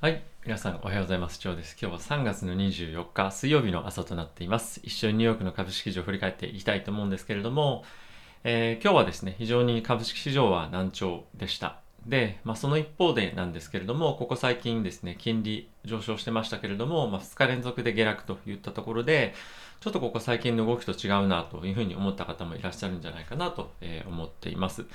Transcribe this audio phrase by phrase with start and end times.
[0.00, 0.22] はい。
[0.44, 1.40] 皆さんおはようございます。
[1.42, 1.76] 今日です。
[1.82, 4.80] 今日は3月の24日水曜日の朝となっています。
[4.84, 7.82] 一緒にニューヨークの株式市場を振り返っていきたいと思うんですけれども、
[8.44, 11.80] えー、今日はですね、非常に株式市場は難聴でした。
[12.06, 19.34] で、まあ、その一方でなんですけれども、ここ最近ですね、金利上昇してましたけれども、まあ、2日連続で下落といったところで、
[19.80, 23.72] ちょっとここ最近の動きと違うなというふうに思った方もいらっしゃるんじゃないかなと
[24.06, 24.86] 思っています。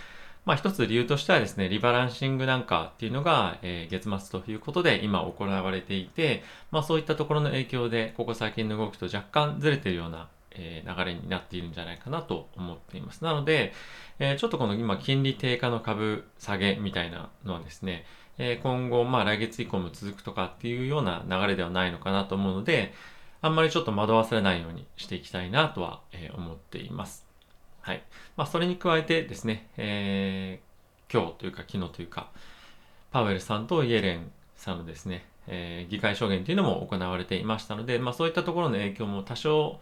[0.46, 13.24] まあ一つ理由としてはですね、リバランシングなんかっていうのが、えー、月末ということで今行われていて、まあそういったところの影響で、ここ最近の動きと若干ずれているような、えー、流れになっているんじゃないかなと思っています。
[13.24, 13.74] なので、
[14.20, 18.06] えー、ちょっとこの今金利低下の株下げみたいなのはですね、
[18.38, 22.94] え今後、まあ来月以降も続くとかっていうような流れではないのかなと思うので、
[23.42, 27.33] あんまりちょっと惑わされないようにしていきたいなとは、え思っています。
[27.84, 28.04] はい。
[28.38, 32.30] まあ、それに加えてですね、えー、今日というか昨日というか、
[33.12, 39.82] パウエルさんとイエレンさんのですね、えー、議会証言というのも行われていましたので、まあ、そういったところの影響も多少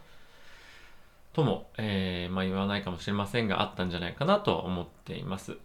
[1.34, 5.58] とも、えー、まあ、言わないかもしれませんが、あったんじゃないかなと思っています。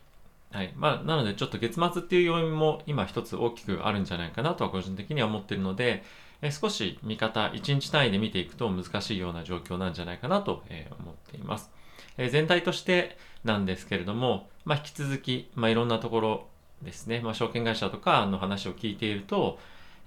[0.53, 0.75] はい。
[0.77, 6.05] まあ、なので、ちょっと月末っていう要因も今一つ大きくあるんじゃないかなとは個人的には思っているので、
[6.43, 11.71] えー、少し見方、1日単位で見ていくと難しいような状況なんじゃないかなと、え、思っています。
[12.19, 16.47] え全体としてなんですけれども、まあ、引き続き、まあ、いろんなところ
[16.83, 19.59] ですね、まあ、証券会社とかの話を聞いていると、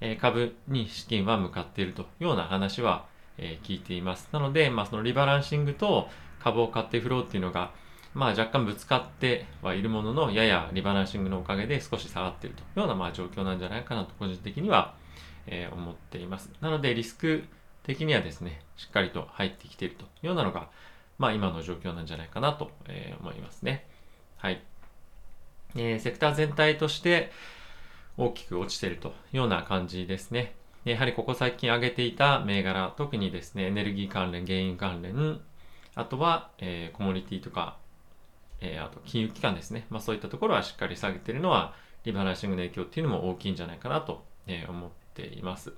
[0.02, 3.06] え株に資金は向かっているというような話は、
[3.38, 4.30] え聞いています。
[4.32, 7.72] なので、まあ、そのリバランシングと株を買ってフローっていうのが、
[8.14, 14.96] まあ、若干ぶつかってはいるものの、ややリバランシングのおかげで少し下がっているというようなまあ状況なんじゃないかなと個人的には、
[15.48, 16.52] え思っています。
[16.62, 17.44] なので、リスク
[17.84, 20.70] 的にはですね、しっかりと入ってきているというようなのが、
[21.20, 23.86] まあ、今の状況なんじゃないかなと、え思いますね。
[24.38, 24.64] はい。
[25.76, 27.32] えー、セクター全体として
[28.18, 30.56] 大きく落ちているというような感じですね。
[30.86, 35.40] やはりここ最近上げていた銘柄、特にですね、エネルギー関連、原油関連、
[35.96, 37.78] あとは、えー、コモディティとか、
[38.62, 39.86] えー、あと金融機関ですね。
[39.90, 41.74] まあそういったところはしっかり下げているのは、
[42.06, 45.74] リバランシングの影響っていうのも大きいんじゃないかなと、えー、思っています。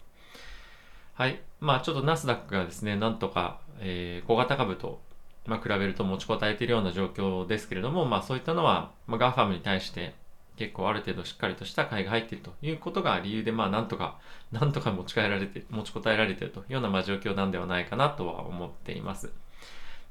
[1.16, 1.42] はい。
[1.60, 5.02] まあちょっとナスダックがですね、なんとか、えー、小型株と
[5.46, 10.14] まあ、比べると持ちこたえているような状況ですけれども、まあ、そういったのは、まあ、 GAFAM に対して
[10.58, 14.20] 結構ある程度しっかりとした買いが入っているということが理由で、まあ、なんとか、
[14.52, 19.32] なんとか持ち帰られて、持ちこたえられているというような、まあ、状況なんではないかなとは思っています。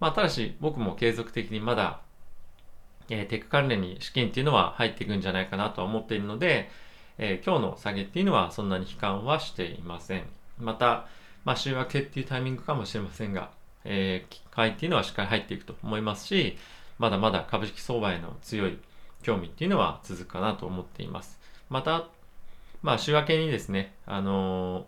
[0.00, 2.00] まあ、ただし、僕も継続的にまだ、
[3.10, 6.70] えー、テック関連に資金っていうのは入っていくんじゃないかなとは思っているので、
[7.19, 10.24] えー、今日の下げっていうのはそんなに悲観はしていません。
[10.58, 11.06] また、
[11.44, 13.50] まあ、週明けっていうタイミングかもしれませんが、
[13.84, 16.56] えー、買いっていうのはしっかり入っていくと思いますし、
[16.98, 18.78] まだまだ株式相場への強い
[19.22, 21.38] 興味っていうのは続くかなと思っています。
[21.68, 22.08] また、
[22.82, 24.84] まあ週明けにですね、あのー、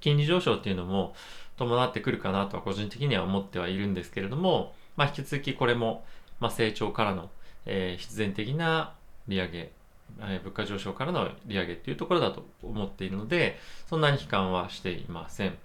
[0.00, 1.14] 金利上昇っていうのも
[1.56, 6.04] 伴ってくるかなとは個人的には思ってはいるんですけれども、まあ引き続きこれも、
[6.40, 7.30] まあ成長からの、
[7.64, 8.94] えー、必然的な
[9.28, 9.72] 利上げ、
[10.20, 13.58] えー、物価上昇からの利上げっていうところだと思っているので、
[13.88, 15.56] そんなに悲観はしていません。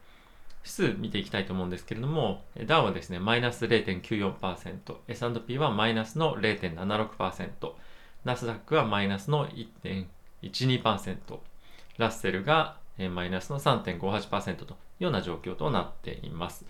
[0.63, 7.73] 指数見ていきたいと思うんですけれども、ダウはですね、マイナス0.94%、S&P はマイナスの0.76%、
[8.23, 11.39] ナスダックはマイナスの1.12%、
[11.97, 12.77] ラッセルが
[13.09, 16.65] マイナスの3.58%というような状況となっています。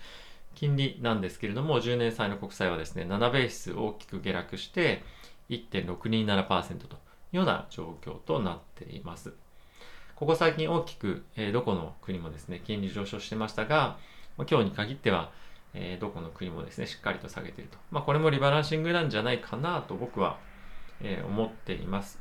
[0.54, 5.02] 金利なんですけれども、10年債の国債はですね、7ベース大きく下落して
[5.50, 6.98] 1.627%とい
[7.34, 9.34] うような状況となっています。
[10.22, 13.96] ここ最近大きく、えー、どこの国もですね、金利上昇してましたが、
[14.36, 15.32] ま、今日に限っては、
[15.74, 17.78] えー、どこの国もですね、しっかりと下げていると。
[17.90, 20.38] まあ、これもリバランシングなんじゃないかなと僕は、
[21.00, 22.20] えー、思っています。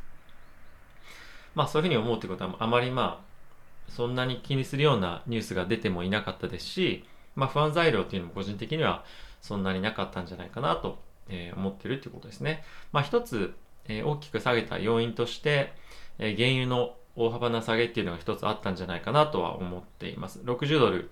[1.53, 9.05] まあ、そういうふうに思うということは、あまりまあ、そんなに気にするようなニュースが出てもいなかったですし、まあ、不安材料っていうのも個人的には
[9.41, 10.97] そんなになかったんじゃないかなと、
[11.29, 12.63] えー、思っているということですね。
[12.93, 13.53] まあ、一つ、
[13.87, 15.73] えー、大きく下げた要因として、
[16.17, 20.39] えー、原油の大幅な下げっていうのが一つあったんじゃないかなとは思っています。
[20.39, 21.09] 60ドル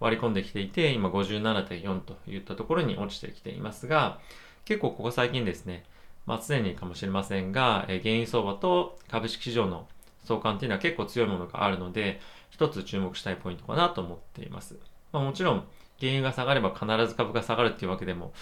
[0.00, 4.20] 割り込んできていて、今57.4といったところに落ちてきていますが、
[4.64, 5.84] 結構ここ最近ですね、
[6.26, 9.88] まあ常にかもしれませんが、え原油相場と株式市場の
[10.24, 12.20] 相関っていうのは結構強いものがあるので、
[12.50, 14.78] 一つ注目したいポイントかなと思っています。
[15.12, 15.64] まあ、もちろん、
[16.00, 18.32] 原油が下がれば必ず株が下がるっていうわけでも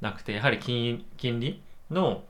[0.00, 2.24] なくて、やはり金金利の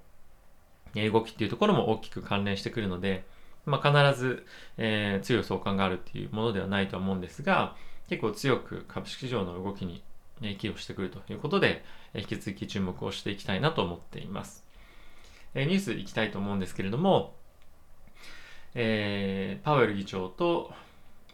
[0.94, 3.24] 動きっていうところも大きく関連してくるので、
[3.66, 4.46] まあ、必ず、
[4.78, 7.76] えー、強い相関があるっていうものではないと思うんですが、
[8.08, 10.02] 結構強く株式市場の動きに
[10.40, 11.84] 寄与してくるということで、
[12.14, 14.64] 引き続き注目をしていきたいなと思っています。
[15.54, 17.34] えニュースいきたいと思うんですけれども、
[18.74, 20.70] えー、パウエル議長と、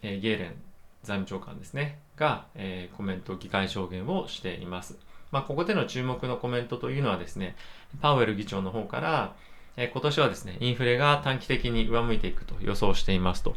[0.01, 0.55] えー、ゲーレン
[1.03, 4.97] 財務長官ですね、が、えー、コメント、議会証言をしています。
[5.31, 7.55] まあ、ここでの注目のコメントというのはですね、
[8.01, 9.35] パウエル議長の方から、
[9.75, 13.55] え、今年はですね、インフレが短期的に上向いていくと予想していますと。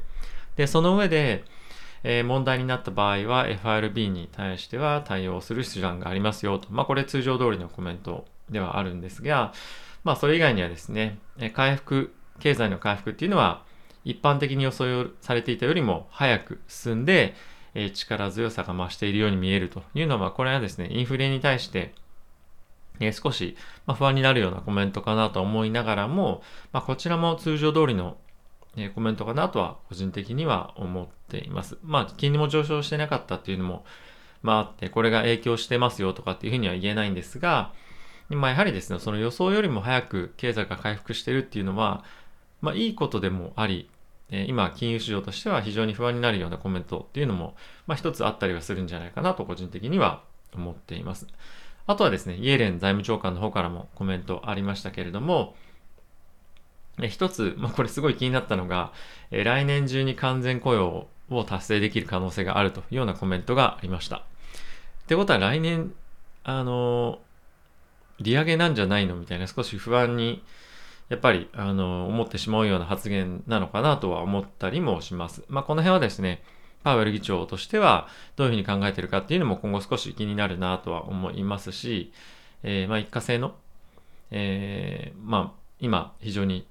[0.56, 1.44] で、その上で、
[2.02, 6.68] え、問題になった場合は FRB に対しては対応する手段がありますよと。
[6.70, 9.52] まあ、これ通常通りのコメントではあるんですが、
[10.04, 11.18] まあ、それ以外にはですね、
[11.52, 13.64] 回復、経済の回復っていうのは、
[14.04, 17.34] 一般的に予想されていたよりも早く進んで、
[17.74, 21.92] え力強さが増しているように見えるというのは、これはですね、インフレに対して、
[23.00, 23.56] え少し、
[23.86, 28.16] ま不安になるようなコメントかなと思いながらも、ま、こちらも通常通りの、
[28.76, 31.78] えコメントかなとは個人的には思っています。
[31.82, 33.84] まあ、金利も上昇してなかったっていうのも、
[34.42, 37.72] まああって、これが影響してますよとかっていうふうには言えないんですが、
[38.28, 42.04] まあ、やはりですね、その予想よりも早く経済が回復してるっていうのは、
[42.60, 43.88] まあ、いいことでもあり、
[44.30, 47.54] え今、金融市場としては非常に不安になるようなコメントっていうのも、
[47.86, 50.22] まあ、一つあったりはするんじゃないかなと個人的には
[50.54, 51.26] 思っています。
[51.86, 55.54] あとはですね、イエレン財務長官の方からもコメントありましたけれども、
[57.00, 58.92] え一つ、まあ、これすごい気になったのが、
[59.30, 64.16] え来年中に完全雇用を達成できる可能性があるというようなコメントがありました。
[64.16, 64.20] っ
[65.06, 65.92] てことは来年、
[66.44, 67.18] あの
[68.20, 70.42] 利上げなんじゃないのみたいな少し不安に
[71.08, 75.44] やっぱり、あの、思ってしまうような発言なのかなとは思ったりもします。
[75.48, 76.42] まあ、この辺はですね、
[76.86, 78.06] パウエル議長としては
[78.36, 82.12] どういうふうに考えているかっていうのも今後少し気になるなとは思いますし、
[82.62, 83.56] えー、まあ、一過性の、
[84.30, 86.64] えー、まあ、今非常に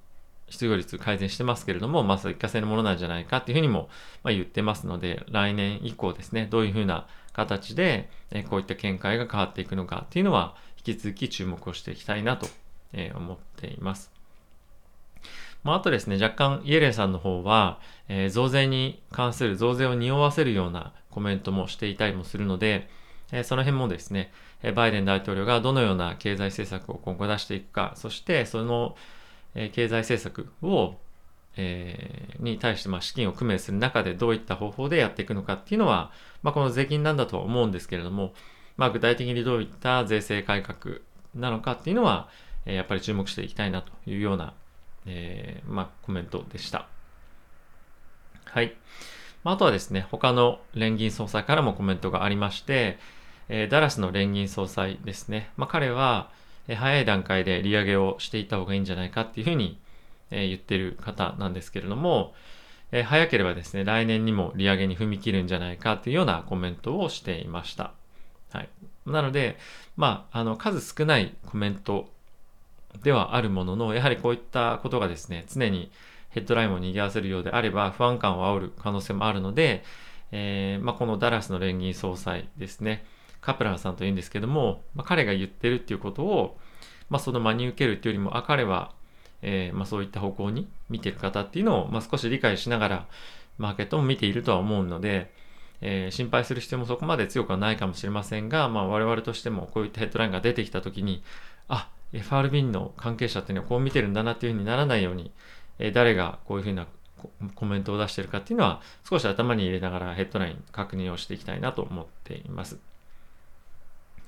[0.48, 3.90] 失業率改善してますけれども、まあ、一過性のものなんじゃないかっていうふうにも、
[4.22, 12.48] ま言ってますので、来年以降ですね、どういうふうな形で、えこういった見解が変わっていくのかっていうのは、引き続き注目をしていきたいなと
[13.14, 14.10] 思っています。
[15.66, 22.88] まあ、あとですね、若干イエレンさんの方は、えー、増税に関する増税を匂わせるようなコメントもしていたりもするので、
[23.32, 24.30] えー、その辺もですね、
[24.62, 28.94] えバイデン大統領がどのような経済政策を今後出していくか、そしてその、
[29.56, 30.94] え、経済政策を、
[31.56, 36.12] えー、に対してま資金を工面する中でどういった方法でやっていくのかっていうのは、
[36.44, 38.34] まあ、この税金なんだとは思うんですけれども、
[38.76, 40.98] まあ、具体的にどういった税制改革
[41.34, 42.28] なのかっていうのは、
[42.66, 44.54] え、やっぱり注目していきたいなというような
[45.06, 46.88] えー、まあ、コメントでした。
[48.44, 48.74] はい。
[49.44, 52.98] まあ、とはですね、他の連銀総裁からもコメントがありまして、
[53.48, 55.50] えー、ダラスの連銀総裁ですね。
[55.56, 56.30] まあ、彼は、
[56.68, 59.78] えー、早い段階で利上げをしていった方がいいんじゃないかっていうふうに、
[60.30, 62.34] えー、言ってる方なんですけれども、
[62.92, 67.92] え、早ければですね、来年にも利上げに踏み切るんじゃないかっていうようなコメントをしていました。
[68.52, 68.68] はい。
[69.06, 69.58] なので、
[69.96, 72.08] まあ、あの、数少ないコメント
[73.02, 75.90] ではあるものの、やはりこういったことがですね、常に
[76.30, 79.84] ヘッドラインを賑わせるようであれば、不安感を煽る可能性もあるので、
[80.32, 83.04] えー、まあ、このダラスの連銀総裁ですね、
[83.40, 86.58] カプランさんというんですけども、まあ、彼が言ってるっていうことを、
[87.08, 88.92] まあ、その真に受けるっていうよりも、あ、彼は、
[89.42, 93.06] えー、ま、そういった方向に見てる方っていうのを、ま、少し理解しながら、
[93.58, 95.30] マーケットも見ているとは思うので、
[95.80, 101.22] えー、心配する必要もそこまで強くはないかもしれませんが、ま、我々としてもこういったヘッドラインが出てきたときに、
[101.68, 105.30] あ、FRB の関係者っていうのはこう見てるんだなっていうふうにならないように、
[105.78, 106.86] え誰がこういうふうな
[107.54, 112.78] コメントを出してるかっていうのは少し頭に入れながらヘッドライン確認をしていきたいなと思っています。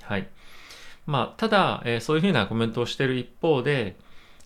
[0.02, 0.28] はい。
[1.06, 3.97] まあ、ただ、えー、そういうふうなコメントをしている一方で、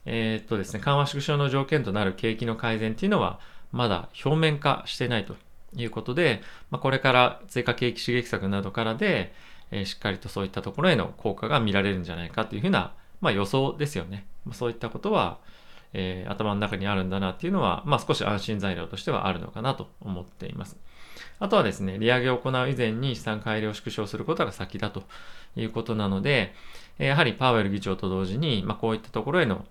[0.06, 3.40] えー、っとですね、緩和縮小の条件となる景気の改善っていうのは
[3.72, 5.36] まだ表面化してないと
[5.76, 9.32] いうことで、まあ、これから追加景気刺激策などからで、
[9.70, 14.26] えー、しっかりとそういったところへの効果が見られるんじゃないかというふうなまあ予想ですよね。
[14.52, 15.38] そういったことは、
[15.94, 20.76] えー、頭の中にあるんだなっていうのは、まあ少し安心材料としてはあるのかなと思っています。
[21.38, 25.04] あとはですね、利上げを行う以前に資産改良を縮小することが先だと
[25.56, 26.54] いうことなので、
[26.98, 29.64] やはりパウエル議長と同時に、まあこういったところへの、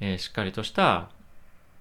[0.00, 1.08] えー、しっかりとした、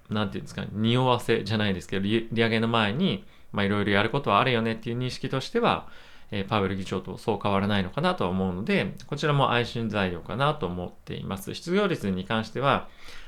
[0.10, 5.90] なんていうんですか、匂わせじゃないですけど、利上げの前に、まあいろいろやることはあるよねっていう認識としては、
[6.32, 11.54] えパウエル議長とそう変わらないのかなとは思うので、こちらも安心材料かなと思っています。
[11.54, 12.88] 失業率に関しては、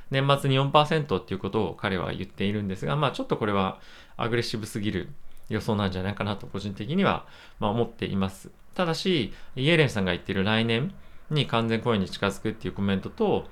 [0.10, 3.80] 年末に4%っていうことを彼は言っているんですが、まあちょっとこれは
[4.16, 5.10] アグレッシブすぎる
[5.50, 7.26] 予想なんじゃないかなと個人的には、
[7.60, 8.50] ま思っています。
[8.74, 10.94] ただし、イエレンさんが言っている来年
[11.30, 13.48] に完全雇用に近づくっていうコメントと、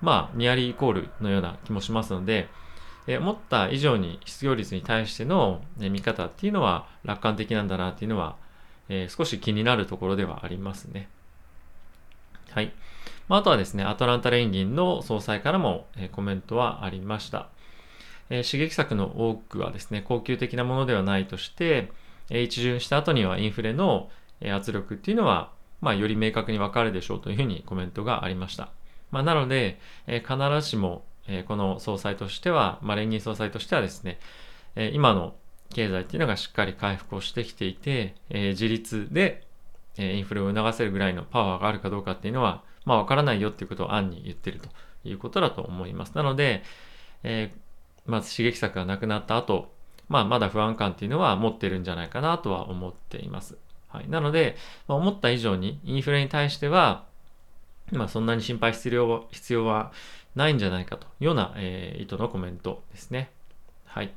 [0.00, 2.48] まあ、ニアリーイコールのような気もしますので、
[3.06, 8.36] え思った以上に失業率に対しての、ね、見方っていうのは楽観的なんだなっていうのは
[8.88, 11.08] えー、少し気になるところではありますね。
[12.50, 12.72] はい。
[13.28, 17.48] まあ、あとはですね、アトランタ連銀の総裁からも、えー、コメントはありました。
[18.30, 21.90] えー、刺激策の多くはですね、恒久的なものではないとして、
[22.30, 24.10] え、一巡した後にはインフレの
[24.42, 28.70] 圧力っていうのは、まあ、より明確にわかるでしょうというふうにコメントがありました。
[29.10, 34.18] まあ、なので、えー、必ずしも、えー、この総裁としては、まあ、連銀総裁としてはですね、
[34.76, 35.34] えー、今の
[35.70, 39.46] 経済っていうのがしっかり回復をしてきていて、えー、自立で、
[39.96, 44.68] えインフレを促せるぐらいのパワーがあるかどうかっていうのは、まあ、わからないよっていうことを暗に言ってると
[45.04, 46.12] いうことだと思います。
[46.14, 46.62] なので、
[47.24, 47.52] え
[48.06, 49.72] まず刺激策がなくなった後、
[50.08, 53.56] まあ、まだ不安感っていうのは持ってるんじゃないかなとは思っています。
[53.88, 54.08] はい。
[54.08, 54.56] なので、
[54.86, 57.04] まあ、思った以上にインフレに対しては、
[57.92, 59.92] まあ、そんなに心配必要必要は
[60.34, 63.30] ないんじゃないかというような、えー、意図のコメントですね。
[63.84, 64.12] はい。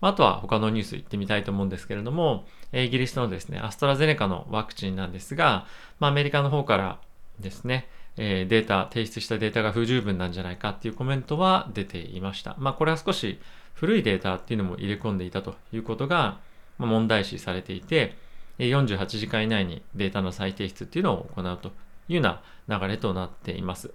[0.00, 5.66] あとは他のニュース行ってみたいと思うんですけれども、イギリスのですね、アストラゼネカのワクチンなんですが、
[5.98, 6.98] まあ、アメリカの方から
[7.40, 7.88] ですね、
[8.18, 12.56] え、データ、提出したデータが不十分なんじゃないかっていうコメントは出ていました。
[12.58, 13.38] まあ、これは少し
[13.74, 16.38] 古いデータっていうのも入れ込んでいたということが
[16.78, 18.16] 問題視されていて、
[18.58, 21.68] 48時間以内にデータの再提出っていうのを行うと
[22.08, 22.20] いうよ
[22.68, 23.92] うな流れとなっています。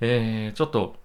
[0.00, 0.96] えー、ちょっと、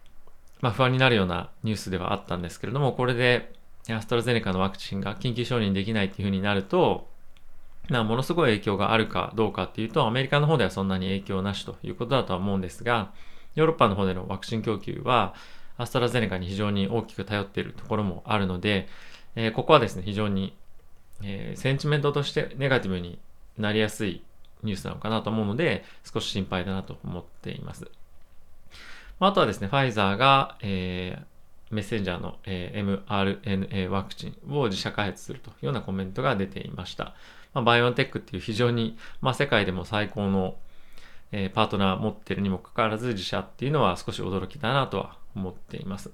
[0.61, 3.53] まあ、不安になるようなニュースではあったんですけれども、これで
[3.89, 7.09] アストラゼネカのワクチンが緊急承認できないっていうふうになると、
[7.89, 13.11] まあ、ものすごい影響があるかどうかっていうと、アメリカの方ではそんなに影響なしということだとは思うんですが、
[13.55, 15.33] ヨーロッパの方でのワクチン供給は、
[15.77, 18.88] アストラゼネカに非常に大きく頼っているところもあるので、
[19.35, 20.55] えー、ここはですね、非常に、
[21.23, 23.19] えー、センチメントとしてネガティブに
[23.57, 24.23] なりやすい
[24.63, 27.89] ニュースなのかなと思うので、少し心配だなと思っています。
[29.19, 31.25] まあ、あとはですね、ファイザーが、えー、
[31.71, 37.15] メッセンジャーの、え、mRNA ワクチンを自社開発するというようなコメントが出ていました。
[37.53, 40.55] まあ、バイオンテックっていう非常に、まあ、世界でも最高の、
[41.31, 46.11] え、パートナー持ってるにもかかわらず自社っていうのは少し驚きだなとは思っています。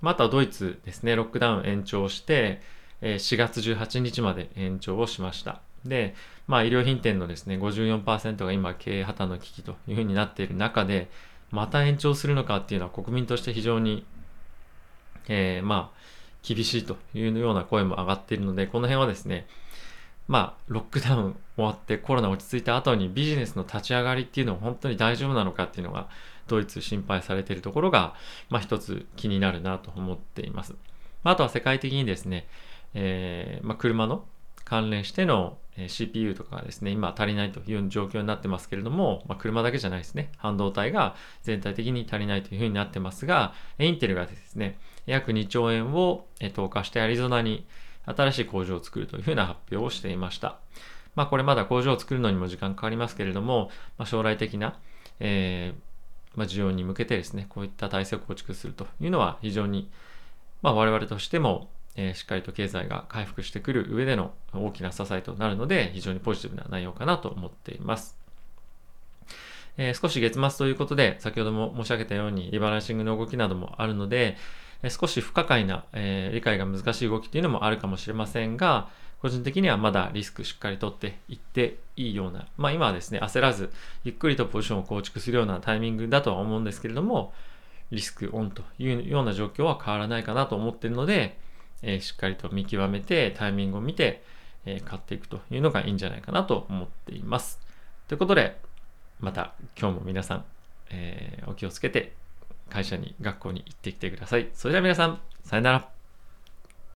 [0.00, 2.60] またドイツですね、ロックダウン延長して、
[3.00, 5.60] え、4月18日まで延長をしました。
[5.84, 6.14] で、
[6.46, 11.10] まあ、医療品店のですね、54%が今経営破綻の危機というふうになっている中で、
[11.50, 14.04] また延長するのかっていうのは国民として非常に、
[15.30, 15.98] えー、まあ、
[16.42, 19.46] 厳しいというような声も上がっているので、この辺はですね、
[20.26, 26.08] まあ、ロックダウン終わってコロナ落ち着いた後にビジネスの立ち上がりっていうのは本当に大丈夫なのかっていうのが
[26.46, 28.14] ドイツ心配されているところが、
[28.48, 30.74] まあ一つ気になるなと思っています。
[31.22, 32.48] まあとは世界的にですね、
[32.94, 34.24] えー、まあ、車の
[34.64, 35.58] 関連しての
[35.88, 47.66] CPU とかがですね、今足りないという状況になってますけれども、まあ、車だけじゃないですね、半導体が全体的に足りないというふうになってますが、インテルがですね、約2兆円を投下してアリゾナに
[48.06, 50.56] 新しい工場を作るというふうな発表をしていました。
[51.14, 54.78] まあこれまだ工場を作るのにも時間かかりますけれども、まあ、将来的な、
[55.18, 59.90] えー、まあ、需要に向けてですね、こういった体制を構築するというのは非常に、
[60.62, 68.16] まあ、我々としても、えー、しっかりと経済が回復してくる上での大きな支えとなるので、非常にポジティブな内容かなと思っています。
[69.76, 74.36] えー、少し月末ということで、先ほども申し上げたようにリバランシングの動きなどもあるので、
[74.88, 78.88] 少し不可解な、えー、理解が難しい動きっていうのもあるかもしれませんが、
[79.20, 83.70] 個人的にはまだリスクしっかりとっていっていいような、まあ今はですね、焦らず、
[84.04, 87.34] ゆっくりとポジションを構築するようなタイミングだとは思うんですけれども、
[87.90, 91.36] リスクオンというような状況は変わらないかなと思っているので、
[91.82, 94.22] えー、しっかりと見極めて、タイミングを見て、
[94.64, 97.60] えー、買っていくというのがいいんじゃないかなと思っています。
[98.08, 98.58] ということで、
[99.20, 100.44] また今日も皆さん、
[100.88, 102.14] えー、お気をつけて
[102.70, 104.48] 会社に学校に行ってきてください。
[104.54, 105.99] それでは皆さん、さよなら。